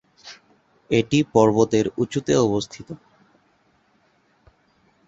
[0.89, 2.87] এটি পর্বতের উচুতে অবস্থিত।